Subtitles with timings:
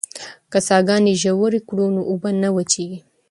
[0.51, 2.99] که څاګانې ژورې کړو نو اوبه نه وچېږي.